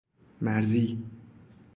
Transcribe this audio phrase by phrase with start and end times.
[0.41, 0.97] مرزی